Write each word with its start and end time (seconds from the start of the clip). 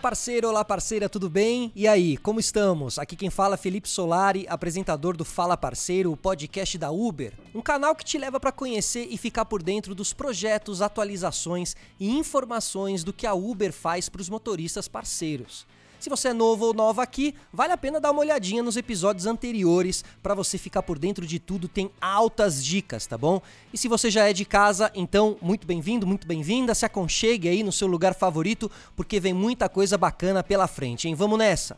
parceiro, 0.00 0.48
olá 0.48 0.64
parceira, 0.64 1.10
tudo 1.10 1.28
bem? 1.28 1.70
E 1.76 1.86
aí, 1.86 2.16
como 2.16 2.40
estamos? 2.40 2.98
Aqui 2.98 3.14
quem 3.14 3.28
fala 3.28 3.54
é 3.54 3.58
Felipe 3.58 3.88
Solari, 3.88 4.46
apresentador 4.48 5.14
do 5.14 5.26
Fala 5.26 5.58
Parceiro, 5.58 6.10
o 6.10 6.16
podcast 6.16 6.78
da 6.78 6.90
Uber, 6.90 7.34
um 7.54 7.60
canal 7.60 7.94
que 7.94 8.04
te 8.04 8.16
leva 8.16 8.40
para 8.40 8.50
conhecer 8.50 9.08
e 9.10 9.18
ficar 9.18 9.44
por 9.44 9.62
dentro 9.62 9.94
dos 9.94 10.14
projetos, 10.14 10.80
atualizações 10.80 11.76
e 11.98 12.10
informações 12.10 13.04
do 13.04 13.12
que 13.12 13.26
a 13.26 13.34
Uber 13.34 13.72
faz 13.72 14.08
para 14.08 14.22
os 14.22 14.30
motoristas 14.30 14.88
parceiros. 14.88 15.66
Se 16.00 16.08
você 16.08 16.28
é 16.28 16.32
novo 16.32 16.64
ou 16.64 16.72
nova 16.72 17.02
aqui, 17.02 17.34
vale 17.52 17.74
a 17.74 17.76
pena 17.76 18.00
dar 18.00 18.10
uma 18.10 18.22
olhadinha 18.22 18.62
nos 18.62 18.74
episódios 18.74 19.26
anteriores 19.26 20.02
para 20.22 20.34
você 20.34 20.56
ficar 20.56 20.82
por 20.82 20.98
dentro 20.98 21.26
de 21.26 21.38
tudo, 21.38 21.68
tem 21.68 21.90
altas 22.00 22.64
dicas, 22.64 23.06
tá 23.06 23.18
bom? 23.18 23.42
E 23.70 23.76
se 23.76 23.86
você 23.86 24.10
já 24.10 24.26
é 24.26 24.32
de 24.32 24.46
casa, 24.46 24.90
então 24.94 25.36
muito 25.42 25.66
bem-vindo, 25.66 26.06
muito 26.06 26.26
bem-vinda, 26.26 26.74
se 26.74 26.86
aconchegue 26.86 27.50
aí 27.50 27.62
no 27.62 27.70
seu 27.70 27.86
lugar 27.86 28.14
favorito, 28.14 28.70
porque 28.96 29.20
vem 29.20 29.34
muita 29.34 29.68
coisa 29.68 29.98
bacana 29.98 30.42
pela 30.42 30.66
frente, 30.66 31.06
hein? 31.06 31.14
Vamos 31.14 31.38
nessa. 31.38 31.76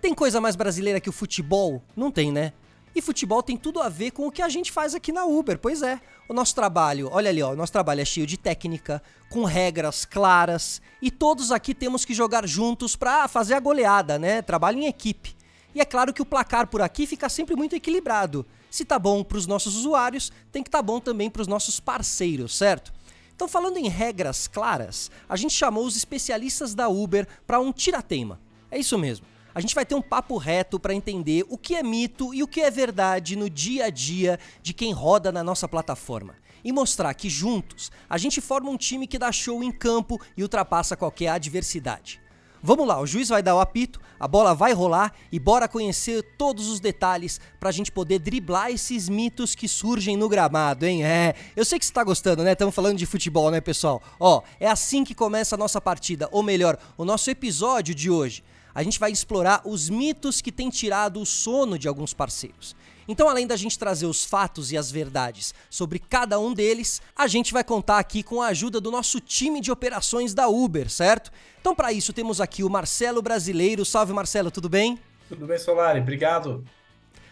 Tem 0.00 0.14
coisa 0.14 0.40
mais 0.40 0.54
brasileira 0.54 1.00
que 1.00 1.08
o 1.08 1.12
futebol? 1.12 1.82
Não 1.96 2.12
tem, 2.12 2.30
né? 2.30 2.52
E 2.94 3.02
futebol 3.02 3.42
tem 3.42 3.56
tudo 3.56 3.80
a 3.80 3.88
ver 3.88 4.12
com 4.12 4.26
o 4.26 4.30
que 4.30 4.40
a 4.40 4.48
gente 4.48 4.70
faz 4.70 4.94
aqui 4.94 5.10
na 5.10 5.24
Uber. 5.24 5.58
Pois 5.58 5.82
é, 5.82 6.00
o 6.28 6.32
nosso 6.32 6.54
trabalho, 6.54 7.08
olha 7.10 7.28
ali, 7.28 7.42
ó, 7.42 7.52
o 7.52 7.56
nosso 7.56 7.72
trabalho 7.72 8.00
é 8.00 8.04
cheio 8.04 8.26
de 8.26 8.36
técnica, 8.36 9.02
com 9.28 9.42
regras 9.42 10.04
claras, 10.04 10.80
e 11.02 11.10
todos 11.10 11.50
aqui 11.50 11.74
temos 11.74 12.04
que 12.04 12.14
jogar 12.14 12.46
juntos 12.46 12.94
para 12.94 13.26
fazer 13.26 13.54
a 13.54 13.60
goleada, 13.60 14.16
né? 14.16 14.40
Trabalho 14.42 14.78
em 14.78 14.86
equipe. 14.86 15.34
E 15.74 15.80
é 15.80 15.84
claro 15.84 16.12
que 16.12 16.22
o 16.22 16.26
placar 16.26 16.68
por 16.68 16.80
aqui 16.80 17.04
fica 17.04 17.28
sempre 17.28 17.56
muito 17.56 17.74
equilibrado. 17.74 18.46
Se 18.70 18.84
tá 18.84 18.96
bom 18.96 19.24
para 19.24 19.38
os 19.38 19.46
nossos 19.46 19.74
usuários, 19.74 20.30
tem 20.52 20.62
que 20.62 20.70
tá 20.70 20.80
bom 20.80 21.00
também 21.00 21.28
para 21.28 21.42
os 21.42 21.48
nossos 21.48 21.80
parceiros, 21.80 22.56
certo? 22.56 22.92
Então, 23.34 23.48
falando 23.48 23.76
em 23.76 23.88
regras 23.88 24.46
claras, 24.46 25.10
a 25.28 25.34
gente 25.34 25.52
chamou 25.52 25.84
os 25.84 25.96
especialistas 25.96 26.76
da 26.76 26.88
Uber 26.88 27.26
para 27.44 27.58
um 27.58 27.72
tirateima. 27.72 28.40
É 28.70 28.78
isso 28.78 28.96
mesmo 28.96 29.33
a 29.54 29.60
gente 29.60 29.74
vai 29.74 29.86
ter 29.86 29.94
um 29.94 30.02
papo 30.02 30.36
reto 30.36 30.80
para 30.80 30.92
entender 30.92 31.44
o 31.48 31.56
que 31.56 31.76
é 31.76 31.82
mito 31.82 32.34
e 32.34 32.42
o 32.42 32.48
que 32.48 32.60
é 32.60 32.70
verdade 32.70 33.36
no 33.36 33.48
dia 33.48 33.86
a 33.86 33.90
dia 33.90 34.38
de 34.60 34.74
quem 34.74 34.92
roda 34.92 35.30
na 35.30 35.44
nossa 35.44 35.68
plataforma. 35.68 36.34
E 36.64 36.72
mostrar 36.72 37.14
que 37.14 37.30
juntos 37.30 37.92
a 38.08 38.18
gente 38.18 38.40
forma 38.40 38.70
um 38.70 38.76
time 38.76 39.06
que 39.06 39.18
dá 39.18 39.30
show 39.30 39.62
em 39.62 39.70
campo 39.70 40.20
e 40.36 40.42
ultrapassa 40.42 40.96
qualquer 40.96 41.28
adversidade. 41.28 42.20
Vamos 42.66 42.86
lá, 42.88 42.98
o 42.98 43.06
juiz 43.06 43.28
vai 43.28 43.42
dar 43.42 43.54
o 43.54 43.60
apito, 43.60 44.00
a 44.18 44.26
bola 44.26 44.54
vai 44.54 44.72
rolar 44.72 45.12
e 45.30 45.38
bora 45.38 45.68
conhecer 45.68 46.22
todos 46.38 46.66
os 46.66 46.80
detalhes 46.80 47.38
pra 47.60 47.70
gente 47.70 47.92
poder 47.92 48.18
driblar 48.18 48.70
esses 48.70 49.06
mitos 49.06 49.54
que 49.54 49.68
surgem 49.68 50.16
no 50.16 50.30
gramado, 50.30 50.86
hein? 50.86 51.04
É, 51.04 51.34
eu 51.54 51.62
sei 51.62 51.78
que 51.78 51.84
você 51.84 51.92
tá 51.92 52.02
gostando, 52.02 52.42
né? 52.42 52.52
Estamos 52.52 52.74
falando 52.74 52.96
de 52.96 53.04
futebol, 53.04 53.50
né, 53.50 53.60
pessoal? 53.60 54.02
Ó, 54.18 54.40
é 54.58 54.66
assim 54.66 55.04
que 55.04 55.14
começa 55.14 55.56
a 55.56 55.58
nossa 55.58 55.78
partida, 55.78 56.26
ou 56.32 56.42
melhor, 56.42 56.78
o 56.96 57.04
nosso 57.04 57.28
episódio 57.28 57.94
de 57.94 58.08
hoje 58.10 58.42
a 58.74 58.82
gente 58.82 58.98
vai 58.98 59.12
explorar 59.12 59.62
os 59.64 59.88
mitos 59.88 60.40
que 60.40 60.50
têm 60.50 60.68
tirado 60.68 61.20
o 61.20 61.26
sono 61.26 61.78
de 61.78 61.86
alguns 61.86 62.12
parceiros. 62.12 62.74
Então, 63.06 63.28
além 63.28 63.46
da 63.46 63.56
gente 63.56 63.78
trazer 63.78 64.06
os 64.06 64.24
fatos 64.24 64.72
e 64.72 64.78
as 64.78 64.90
verdades 64.90 65.54
sobre 65.68 65.98
cada 65.98 66.38
um 66.40 66.54
deles, 66.54 67.02
a 67.14 67.26
gente 67.26 67.52
vai 67.52 67.62
contar 67.62 67.98
aqui 67.98 68.22
com 68.22 68.40
a 68.40 68.48
ajuda 68.48 68.80
do 68.80 68.90
nosso 68.90 69.20
time 69.20 69.60
de 69.60 69.70
operações 69.70 70.32
da 70.32 70.48
Uber, 70.48 70.90
certo? 70.90 71.30
Então, 71.60 71.74
para 71.74 71.92
isso, 71.92 72.12
temos 72.12 72.40
aqui 72.40 72.64
o 72.64 72.70
Marcelo 72.70 73.20
Brasileiro. 73.20 73.84
Salve, 73.84 74.12
Marcelo, 74.12 74.50
tudo 74.50 74.68
bem? 74.68 74.98
Tudo 75.28 75.46
bem, 75.46 75.58
Solari, 75.58 76.00
obrigado. 76.00 76.64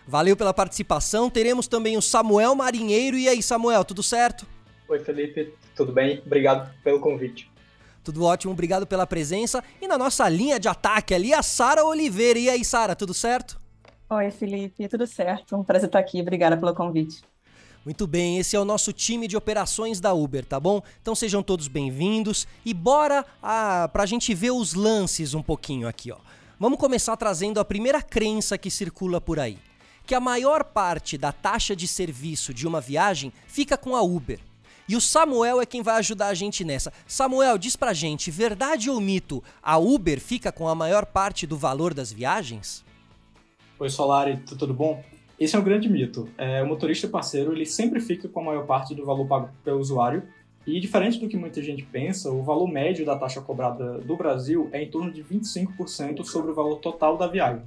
Valeu 0.07 0.37
pela 0.37 0.53
participação. 0.53 1.31
Teremos 1.31 1.67
também 1.67 1.97
o 1.97 2.03
Samuel 2.03 2.55
Marinheiro. 2.55 3.17
E 3.17 3.29
aí, 3.29 3.43
Samuel, 3.43 3.85
tudo 3.85 4.03
certo? 4.03 4.47
Oi, 4.89 4.99
Felipe, 4.99 5.55
tudo 5.75 5.93
bem? 5.93 6.23
Obrigado 6.27 6.71
pelo 6.83 7.01
convite. 7.01 7.52
Tudo 8.05 8.25
ótimo, 8.25 8.53
obrigado 8.53 8.87
pela 8.87 9.07
presença. 9.07 9.63
E 9.81 9.87
na 9.87 9.97
nossa 9.97 10.29
linha 10.29 10.59
de 10.59 10.69
ataque 10.69 11.15
ali, 11.15 11.33
a 11.33 11.43
Sara 11.43 11.85
Oliveira. 11.85 12.39
E 12.39 12.51
aí, 12.51 12.65
Sara, 12.65 12.97
tudo 12.97 13.15
certo? 13.15 13.61
Oi, 14.11 14.31
Felipe, 14.31 14.89
tudo 14.89 15.07
certo. 15.07 15.57
Um 15.57 15.65
prazer 15.65 15.87
estar 15.87 15.99
aqui. 15.99 16.21
Obrigada 16.21 16.57
pelo 16.57 16.75
convite. 16.75 17.23
Muito 17.85 18.07
bem, 18.07 18.39
esse 18.39 18.55
é 18.55 18.61
o 18.61 18.65
nosso 18.65 18.93
time 18.93 19.27
de 19.27 19.37
operações 19.37 19.99
da 19.99 20.13
Uber, 20.13 20.45
tá 20.45 20.61
bom? 20.61 20.81
Então 21.01 21.17
sejam 21.17 21.43
todos 21.43 21.67
bem-vindos 21.67 22.47
e 22.65 22.73
bora 22.73 23.27
a, 23.43 23.89
pra 23.93 24.07
gente 24.07 24.33
ver 24.35 24.53
os 24.53 24.75
lances 24.75 25.35
um 25.35 25.43
pouquinho 25.43 25.89
aqui, 25.89 26.13
ó. 26.13 26.19
Vamos 26.61 26.79
começar 26.79 27.17
trazendo 27.17 27.59
a 27.59 27.65
primeira 27.65 28.01
crença 28.01 28.57
que 28.57 28.71
circula 28.71 29.21
por 29.21 29.41
aí, 29.41 29.59
que 30.07 30.15
a 30.15 30.21
maior 30.21 30.63
parte 30.63 31.19
da 31.19 31.33
taxa 31.33 31.75
de 31.75 31.89
serviço 31.89 32.55
de 32.55 32.69
uma 32.69 32.81
viagem 32.81 33.33
fica 33.49 33.77
com 33.77 33.97
a 33.97 34.03
Uber. 34.03 34.39
E 34.89 34.97
o 34.97 35.01
Samuel 35.01 35.61
é 35.61 35.67
quem 35.67 35.83
vai 35.83 35.97
ajudar 35.97 36.29
a 36.29 36.35
gente 36.35 36.65
nessa. 36.65 36.93
Samuel, 37.07 37.57
diz 37.57 37.77
pra 37.77 37.93
gente, 37.93 38.31
verdade 38.31 38.91
ou 38.91 39.01
mito, 39.01 39.43
a 39.63 39.79
Uber 39.79 40.21
fica 40.21 40.51
com 40.51 40.69
a 40.69 40.75
maior 40.75 41.07
parte 41.07 41.47
do 41.47 41.57
valor 41.57 41.95
das 41.95 42.13
viagens? 42.13 42.85
Oi, 43.79 43.89
Solari, 43.89 44.39
tudo 44.59 44.75
bom? 44.75 45.03
Esse 45.39 45.57
é 45.57 45.59
um 45.59 45.65
grande 45.65 45.89
mito. 45.89 46.29
É, 46.37 46.63
o 46.63 46.67
motorista 46.67 47.09
parceiro 47.09 47.53
ele 47.53 47.67
sempre 47.67 48.01
fica 48.01 48.29
com 48.29 48.41
a 48.41 48.45
maior 48.45 48.67
parte 48.67 48.95
do 48.95 49.05
valor 49.05 49.27
pago 49.27 49.51
pelo 49.65 49.81
usuário. 49.81 50.23
E 50.65 50.79
diferente 50.79 51.19
do 51.19 51.29
que 51.29 51.37
muita 51.37 51.61
gente 51.61 51.83
pensa, 51.83 52.31
o 52.31 52.43
valor 52.43 52.69
médio 52.69 53.05
da 53.05 53.19
taxa 53.19 53.41
cobrada 53.41 53.99
do 53.99 54.17
Brasil 54.17 54.69
é 54.73 54.83
em 54.83 54.89
torno 54.89 55.11
de 55.11 55.25
25% 55.25 56.25
sobre 56.25 56.53
o 56.53 56.55
valor 56.55 56.77
total 56.77 57.17
da 57.17 57.27
viagem. 57.27 57.65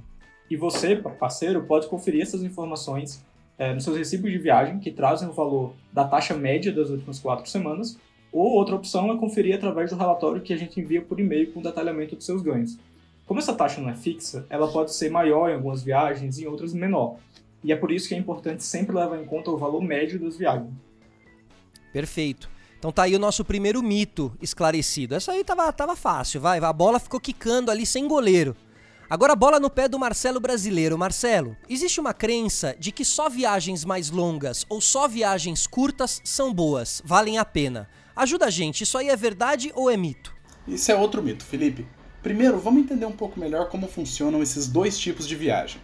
E 0.48 0.56
você, 0.56 0.96
parceiro, 0.96 1.64
pode 1.64 1.88
conferir 1.88 2.22
essas 2.22 2.42
informações 2.42 3.22
é, 3.58 3.72
nos 3.72 3.84
seus 3.84 3.96
recibos 3.96 4.30
de 4.30 4.38
viagem, 4.38 4.78
que 4.78 4.90
trazem 4.90 5.28
o 5.28 5.32
valor 5.32 5.74
da 5.92 6.06
taxa 6.06 6.34
média 6.34 6.72
das 6.72 6.90
últimas 6.90 7.18
quatro 7.18 7.48
semanas, 7.48 7.98
ou 8.32 8.52
outra 8.52 8.74
opção 8.74 9.10
é 9.10 9.16
conferir 9.16 9.54
através 9.54 9.90
do 9.90 9.96
relatório 9.96 10.42
que 10.42 10.52
a 10.52 10.56
gente 10.56 10.80
envia 10.80 11.00
por 11.00 11.18
e-mail 11.18 11.52
com 11.52 11.62
detalhamento 11.62 12.16
dos 12.16 12.26
seus 12.26 12.42
ganhos. 12.42 12.78
Como 13.24 13.40
essa 13.40 13.54
taxa 13.54 13.80
não 13.80 13.88
é 13.88 13.94
fixa, 13.94 14.46
ela 14.50 14.70
pode 14.70 14.94
ser 14.94 15.10
maior 15.10 15.48
em 15.50 15.54
algumas 15.54 15.82
viagens 15.82 16.38
e 16.38 16.44
em 16.44 16.46
outras 16.46 16.72
menor. 16.74 17.16
E 17.64 17.72
é 17.72 17.76
por 17.76 17.90
isso 17.90 18.08
que 18.08 18.14
é 18.14 18.18
importante 18.18 18.62
sempre 18.62 18.94
levar 18.94 19.20
em 19.20 19.24
conta 19.24 19.50
o 19.50 19.56
valor 19.56 19.82
médio 19.82 20.20
das 20.20 20.36
viagens. 20.36 20.70
Perfeito. 21.92 22.48
Então 22.78 22.92
tá 22.92 23.04
aí 23.04 23.16
o 23.16 23.18
nosso 23.18 23.44
primeiro 23.44 23.82
mito 23.82 24.32
esclarecido. 24.40 25.14
Essa 25.14 25.32
aí 25.32 25.42
tava, 25.42 25.72
tava 25.72 25.96
fácil, 25.96 26.40
vai. 26.40 26.58
A 26.58 26.72
bola 26.72 27.00
ficou 27.00 27.18
quicando 27.18 27.70
ali 27.70 27.84
sem 27.86 28.06
goleiro. 28.06 28.54
Agora 29.08 29.34
a 29.34 29.36
bola 29.36 29.60
no 29.60 29.70
pé 29.70 29.88
do 29.88 30.00
Marcelo 30.00 30.40
brasileiro. 30.40 30.98
Marcelo, 30.98 31.56
existe 31.68 32.00
uma 32.00 32.12
crença 32.12 32.74
de 32.76 32.90
que 32.90 33.04
só 33.04 33.28
viagens 33.28 33.84
mais 33.84 34.10
longas 34.10 34.66
ou 34.68 34.80
só 34.80 35.06
viagens 35.06 35.64
curtas 35.64 36.20
são 36.24 36.52
boas, 36.52 37.00
valem 37.04 37.38
a 37.38 37.44
pena. 37.44 37.88
Ajuda 38.16 38.46
a 38.46 38.50
gente, 38.50 38.82
isso 38.82 38.98
aí 38.98 39.08
é 39.08 39.14
verdade 39.14 39.70
ou 39.76 39.88
é 39.88 39.96
mito? 39.96 40.34
Isso 40.66 40.90
é 40.90 40.96
outro 40.96 41.22
mito, 41.22 41.44
Felipe. 41.44 41.86
Primeiro, 42.20 42.58
vamos 42.58 42.82
entender 42.82 43.06
um 43.06 43.12
pouco 43.12 43.38
melhor 43.38 43.68
como 43.68 43.86
funcionam 43.86 44.42
esses 44.42 44.66
dois 44.66 44.98
tipos 44.98 45.28
de 45.28 45.36
viagem. 45.36 45.80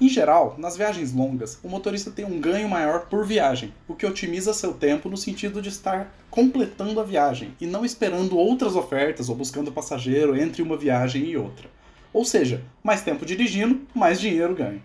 Em 0.00 0.08
geral, 0.08 0.56
nas 0.58 0.76
viagens 0.76 1.12
longas, 1.12 1.60
o 1.62 1.68
motorista 1.68 2.10
tem 2.10 2.24
um 2.24 2.40
ganho 2.40 2.68
maior 2.68 3.06
por 3.06 3.24
viagem, 3.24 3.72
o 3.86 3.94
que 3.94 4.04
otimiza 4.04 4.52
seu 4.52 4.74
tempo 4.74 5.08
no 5.08 5.16
sentido 5.16 5.62
de 5.62 5.68
estar 5.68 6.12
completando 6.28 6.98
a 6.98 7.04
viagem 7.04 7.54
e 7.60 7.66
não 7.68 7.84
esperando 7.84 8.36
outras 8.36 8.74
ofertas 8.74 9.28
ou 9.28 9.36
buscando 9.36 9.70
passageiro 9.70 10.36
entre 10.36 10.60
uma 10.60 10.76
viagem 10.76 11.26
e 11.26 11.36
outra. 11.36 11.68
Ou 12.14 12.24
seja, 12.24 12.62
mais 12.80 13.02
tempo 13.02 13.26
dirigindo, 13.26 13.82
mais 13.92 14.20
dinheiro 14.20 14.54
ganho. 14.54 14.80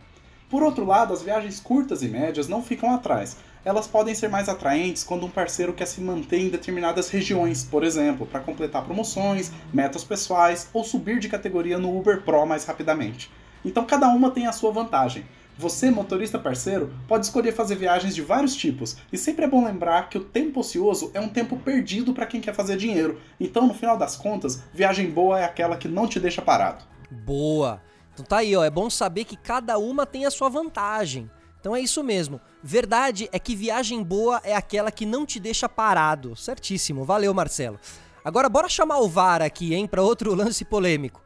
Por 0.49 0.63
outro 0.63 0.83
lado, 0.83 1.13
as 1.13 1.21
viagens 1.21 1.59
curtas 1.59 2.01
e 2.01 2.07
médias 2.07 2.47
não 2.47 2.63
ficam 2.63 2.91
atrás. 2.91 3.37
Elas 3.63 3.85
podem 3.85 4.15
ser 4.15 4.29
mais 4.29 4.49
atraentes 4.49 5.03
quando 5.03 5.27
um 5.27 5.29
parceiro 5.29 5.73
quer 5.73 5.85
se 5.85 6.01
manter 6.01 6.39
em 6.39 6.49
determinadas 6.49 7.07
regiões, 7.09 7.63
por 7.63 7.83
exemplo, 7.83 8.25
para 8.25 8.39
completar 8.39 8.83
promoções, 8.83 9.51
metas 9.71 10.03
pessoais 10.03 10.69
ou 10.73 10.83
subir 10.83 11.19
de 11.19 11.29
categoria 11.29 11.77
no 11.77 11.95
Uber 11.95 12.23
Pro 12.23 12.47
mais 12.47 12.65
rapidamente. 12.65 13.29
Então 13.63 13.85
cada 13.85 14.07
uma 14.07 14.31
tem 14.31 14.47
a 14.47 14.51
sua 14.51 14.71
vantagem. 14.71 15.23
Você, 15.55 15.91
motorista 15.91 16.39
parceiro, 16.39 16.91
pode 17.07 17.27
escolher 17.27 17.51
fazer 17.51 17.75
viagens 17.75 18.15
de 18.15 18.23
vários 18.23 18.55
tipos, 18.55 18.97
e 19.11 19.17
sempre 19.17 19.45
é 19.45 19.47
bom 19.47 19.63
lembrar 19.63 20.09
que 20.09 20.17
o 20.17 20.23
tempo 20.23 20.61
ocioso 20.61 21.11
é 21.13 21.19
um 21.19 21.27
tempo 21.27 21.57
perdido 21.57 22.13
para 22.13 22.25
quem 22.25 22.41
quer 22.41 22.55
fazer 22.55 22.77
dinheiro. 22.77 23.19
Então, 23.37 23.67
no 23.67 23.73
final 23.73 23.97
das 23.97 24.15
contas, 24.15 24.63
viagem 24.73 25.11
boa 25.11 25.37
é 25.37 25.43
aquela 25.43 25.75
que 25.75 25.89
não 25.89 26.07
te 26.07 26.17
deixa 26.17 26.41
parado. 26.41 26.88
Boa. 27.11 27.81
Então 28.13 28.25
tá 28.25 28.37
aí, 28.37 28.55
ó. 28.55 28.63
É 28.63 28.69
bom 28.69 28.89
saber 28.89 29.25
que 29.25 29.37
cada 29.37 29.77
uma 29.77 30.05
tem 30.05 30.25
a 30.25 30.31
sua 30.31 30.49
vantagem. 30.49 31.29
Então 31.59 31.75
é 31.75 31.81
isso 31.81 32.03
mesmo. 32.03 32.39
Verdade 32.63 33.29
é 33.31 33.39
que 33.39 33.55
viagem 33.55 34.01
boa 34.03 34.41
é 34.43 34.55
aquela 34.55 34.91
que 34.91 35.05
não 35.05 35.25
te 35.25 35.39
deixa 35.39 35.67
parado. 35.67 36.35
Certíssimo. 36.35 37.03
Valeu, 37.03 37.33
Marcelo. 37.33 37.79
Agora 38.23 38.49
bora 38.49 38.69
chamar 38.69 38.99
o 38.99 39.09
VAR 39.09 39.41
aqui, 39.41 39.73
hein, 39.73 39.87
para 39.87 40.01
outro 40.01 40.33
lance 40.35 40.63
polêmico. 40.63 41.21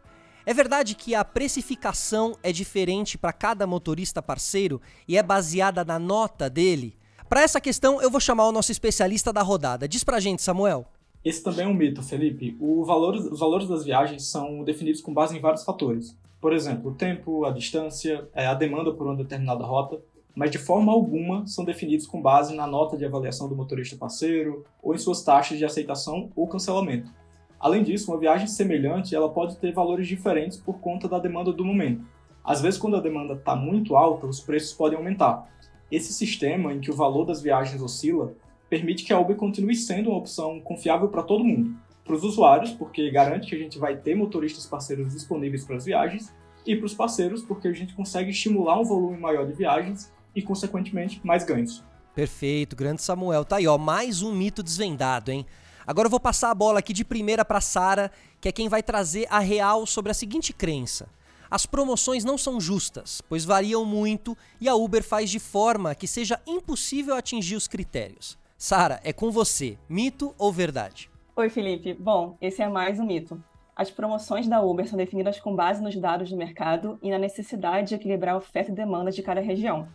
É 0.45 0.53
verdade 0.53 0.93
que 0.95 1.15
a 1.15 1.23
precificação 1.23 2.37
é 2.43 2.51
diferente 2.51 3.17
para 3.17 3.31
cada 3.31 3.65
motorista 3.65 4.21
parceiro 4.21 4.81
e 5.07 5.17
é 5.17 5.23
baseada 5.23 5.85
na 5.85 5.97
nota 5.97 6.49
dele? 6.49 6.97
Para 7.29 7.41
essa 7.41 7.61
questão, 7.61 8.01
eu 8.01 8.11
vou 8.11 8.19
chamar 8.19 8.47
o 8.47 8.51
nosso 8.51 8.71
especialista 8.71 9.31
da 9.31 9.41
rodada. 9.41 9.87
Diz 9.87 10.03
pra 10.03 10.19
gente, 10.19 10.41
Samuel. 10.41 10.85
Esse 11.23 11.41
também 11.41 11.65
é 11.65 11.67
um 11.67 11.73
mito, 11.73 12.03
Felipe. 12.03 12.57
Valor, 12.85 13.15
os 13.15 13.39
valores 13.39 13.67
das 13.67 13.85
viagens 13.85 14.25
são 14.25 14.63
definidos 14.63 15.01
com 15.01 15.13
base 15.13 15.37
em 15.37 15.39
vários 15.39 15.63
fatores. 15.63 16.17
Por 16.41 16.51
exemplo, 16.51 16.91
o 16.91 16.93
tempo, 16.93 17.45
a 17.45 17.51
distância, 17.51 18.27
é, 18.33 18.45
a 18.45 18.53
demanda 18.53 18.91
por 18.91 19.07
uma 19.07 19.15
determinada 19.15 19.63
rota, 19.63 20.01
mas 20.35 20.51
de 20.51 20.57
forma 20.57 20.91
alguma 20.91 21.47
são 21.47 21.63
definidos 21.63 22.05
com 22.05 22.21
base 22.21 22.53
na 22.53 22.67
nota 22.67 22.97
de 22.97 23.05
avaliação 23.05 23.47
do 23.47 23.55
motorista 23.55 23.95
parceiro 23.95 24.65
ou 24.81 24.93
em 24.93 24.97
suas 24.97 25.23
taxas 25.23 25.57
de 25.57 25.63
aceitação 25.63 26.29
ou 26.35 26.47
cancelamento. 26.47 27.09
Além 27.57 27.83
disso, 27.83 28.11
uma 28.11 28.19
viagem 28.19 28.47
semelhante 28.47 29.15
ela 29.15 29.29
pode 29.29 29.55
ter 29.55 29.71
valores 29.71 30.05
diferentes 30.05 30.57
por 30.57 30.79
conta 30.79 31.07
da 31.07 31.19
demanda 31.19 31.53
do 31.53 31.63
momento. 31.63 32.03
Às 32.43 32.59
vezes, 32.59 32.77
quando 32.77 32.97
a 32.97 32.99
demanda 32.99 33.35
está 33.35 33.55
muito 33.55 33.95
alta, 33.95 34.27
os 34.27 34.41
preços 34.41 34.73
podem 34.73 34.97
aumentar. 34.97 35.49
Esse 35.89 36.11
sistema, 36.11 36.73
em 36.73 36.81
que 36.81 36.91
o 36.91 36.95
valor 36.95 37.23
das 37.23 37.41
viagens 37.41 37.81
oscila, 37.81 38.33
permite 38.73 39.03
que 39.03 39.13
a 39.13 39.19
Uber 39.19 39.35
continue 39.35 39.75
sendo 39.75 40.09
uma 40.09 40.17
opção 40.17 40.59
confiável 40.59 41.07
para 41.07 41.21
todo 41.21 41.43
mundo. 41.43 41.75
Para 42.03 42.15
os 42.15 42.23
usuários, 42.23 42.71
porque 42.71 43.11
garante 43.11 43.47
que 43.47 43.55
a 43.55 43.59
gente 43.59 43.77
vai 43.77 43.95
ter 43.95 44.15
motoristas 44.15 44.65
parceiros 44.65 45.13
disponíveis 45.13 45.63
para 45.63 45.75
as 45.75 45.85
viagens, 45.85 46.33
e 46.65 46.75
para 46.75 46.87
os 46.87 46.93
parceiros, 46.95 47.43
porque 47.43 47.67
a 47.67 47.71
gente 47.71 47.93
consegue 47.93 48.31
estimular 48.31 48.79
um 48.79 48.83
volume 48.83 49.15
maior 49.19 49.45
de 49.45 49.53
viagens 49.53 50.11
e, 50.35 50.41
consequentemente, 50.41 51.21
mais 51.23 51.43
ganhos. 51.43 51.83
Perfeito, 52.15 52.75
grande 52.75 53.03
Samuel. 53.03 53.45
Tá 53.45 53.57
aí, 53.57 53.67
ó, 53.67 53.77
mais 53.77 54.23
um 54.23 54.33
mito 54.33 54.63
desvendado, 54.63 55.29
hein? 55.29 55.45
Agora 55.85 56.07
eu 56.07 56.11
vou 56.11 56.19
passar 56.19 56.49
a 56.49 56.55
bola 56.55 56.79
aqui 56.79 56.93
de 56.93 57.05
primeira 57.05 57.45
para 57.45 57.61
Sara, 57.61 58.11
que 58.41 58.49
é 58.49 58.51
quem 58.51 58.69
vai 58.69 58.81
trazer 58.81 59.27
a 59.29 59.37
real 59.37 59.85
sobre 59.85 60.11
a 60.11 60.15
seguinte 60.15 60.51
crença. 60.51 61.07
As 61.51 61.67
promoções 61.67 62.23
não 62.23 62.39
são 62.39 62.59
justas, 62.59 63.21
pois 63.21 63.45
variam 63.45 63.85
muito 63.85 64.35
e 64.59 64.67
a 64.67 64.73
Uber 64.73 65.03
faz 65.03 65.29
de 65.29 65.37
forma 65.37 65.93
que 65.93 66.07
seja 66.07 66.41
impossível 66.47 67.13
atingir 67.13 67.55
os 67.55 67.67
critérios. 67.67 68.41
Sara, 68.65 69.01
é 69.03 69.11
com 69.11 69.29
você. 69.29 69.77
Mito 69.89 70.33
ou 70.39 70.49
verdade? 70.49 71.11
Oi, 71.35 71.49
Felipe. 71.49 71.93
Bom, 71.93 72.37
esse 72.39 72.61
é 72.61 72.69
mais 72.69 72.97
um 72.97 73.05
mito. 73.05 73.43
As 73.75 73.91
promoções 73.91 74.47
da 74.47 74.61
Uber 74.61 74.87
são 74.87 74.95
definidas 74.95 75.37
com 75.37 75.53
base 75.53 75.83
nos 75.83 75.97
dados 75.97 76.29
do 76.29 76.37
mercado 76.37 76.97
e 77.01 77.11
na 77.11 77.17
necessidade 77.19 77.89
de 77.89 77.95
equilibrar 77.95 78.37
oferta 78.37 78.71
e 78.71 78.73
demanda 78.73 79.11
de 79.11 79.21
cada 79.21 79.41
região. 79.41 79.89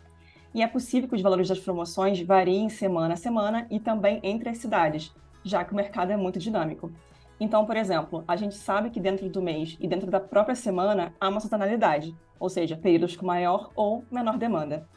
E 0.53 0.61
é 0.61 0.67
possível 0.67 1.09
que 1.09 1.15
os 1.15 1.21
valores 1.23 1.47
das 1.47 1.57
promoções 1.57 2.21
variem 2.21 2.69
semana 2.69 3.15
a 3.15 3.17
semana 3.17 3.65
e 3.71 3.79
também 3.79 4.19
entre 4.21 4.49
as 4.49 4.59
cidades, 4.59 5.11
já 5.43 5.65
que 5.65 5.73
o 5.73 5.75
mercado 5.75 6.11
é 6.11 6.15
muito 6.15 6.37
dinâmico. 6.37 6.91
Então, 7.39 7.65
por 7.65 7.75
exemplo, 7.75 8.23
a 8.27 8.35
gente 8.35 8.53
sabe 8.53 8.91
que 8.91 8.99
dentro 8.99 9.27
do 9.29 9.41
mês 9.41 9.77
e 9.79 9.87
dentro 9.87 10.11
da 10.11 10.19
própria 10.19 10.53
semana 10.53 11.11
há 11.19 11.27
uma 11.27 11.39
sazonalidade, 11.39 12.15
ou 12.39 12.49
seja, 12.49 12.77
períodos 12.77 13.17
com 13.17 13.25
maior 13.25 13.71
ou 13.75 14.05
menor 14.11 14.37
demanda. 14.37 14.87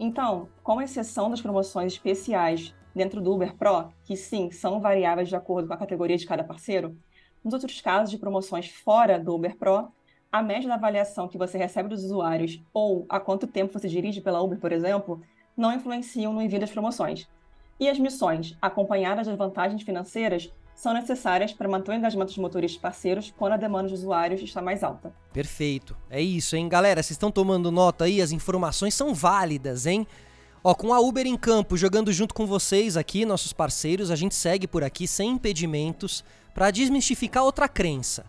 Então, 0.00 0.48
com 0.64 0.82
exceção 0.82 1.30
das 1.30 1.40
promoções 1.40 1.92
especiais 1.92 2.74
dentro 2.94 3.20
do 3.20 3.32
Uber 3.32 3.54
Pro, 3.56 3.92
que 4.04 4.16
sim, 4.16 4.50
são 4.50 4.80
variáveis 4.80 5.28
de 5.28 5.36
acordo 5.36 5.68
com 5.68 5.74
a 5.74 5.78
categoria 5.78 6.16
de 6.16 6.26
cada 6.26 6.44
parceiro, 6.44 6.96
nos 7.42 7.54
outros 7.54 7.80
casos 7.80 8.10
de 8.10 8.18
promoções 8.18 8.68
fora 8.68 9.18
do 9.18 9.34
Uber 9.34 9.56
Pro, 9.56 9.88
a 10.30 10.42
média 10.42 10.68
da 10.68 10.74
avaliação 10.74 11.26
que 11.26 11.38
você 11.38 11.58
recebe 11.58 11.88
dos 11.88 12.04
usuários 12.04 12.62
ou 12.72 13.04
a 13.08 13.18
quanto 13.18 13.46
tempo 13.46 13.72
você 13.72 13.88
dirige 13.88 14.20
pela 14.20 14.40
Uber, 14.40 14.58
por 14.58 14.72
exemplo, 14.72 15.20
não 15.56 15.72
influenciam 15.72 16.32
no 16.32 16.40
envio 16.40 16.60
das 16.60 16.70
promoções. 16.70 17.28
E 17.78 17.88
as 17.88 17.98
missões, 17.98 18.56
acompanhadas 18.60 19.26
das 19.26 19.36
vantagens 19.36 19.82
financeiras, 19.82 20.52
são 20.74 20.94
necessárias 20.94 21.52
para 21.52 21.68
manter 21.68 21.90
o 21.90 21.94
engajamento 21.94 22.28
dos 22.28 22.38
motoristas 22.38 22.80
parceiros 22.80 23.34
quando 23.36 23.52
a 23.52 23.56
demanda 23.56 23.88
dos 23.88 24.00
usuários 24.00 24.40
está 24.40 24.62
mais 24.62 24.82
alta. 24.82 25.12
Perfeito. 25.32 25.96
É 26.08 26.20
isso, 26.20 26.56
hein? 26.56 26.68
Galera, 26.68 27.02
vocês 27.02 27.12
estão 27.12 27.30
tomando 27.30 27.70
nota 27.70 28.04
aí? 28.04 28.22
As 28.22 28.32
informações 28.32 28.94
são 28.94 29.12
válidas, 29.12 29.84
hein? 29.84 30.06
Ó, 30.62 30.74
com 30.74 30.92
a 30.92 31.00
Uber 31.00 31.26
em 31.26 31.38
campo, 31.38 31.74
jogando 31.74 32.12
junto 32.12 32.34
com 32.34 32.46
vocês 32.46 32.94
aqui, 32.94 33.24
nossos 33.24 33.50
parceiros, 33.50 34.10
a 34.10 34.16
gente 34.16 34.34
segue 34.34 34.66
por 34.66 34.84
aqui 34.84 35.06
sem 35.06 35.30
impedimentos 35.30 36.22
para 36.52 36.70
desmistificar 36.70 37.44
outra 37.44 37.66
crença. 37.66 38.26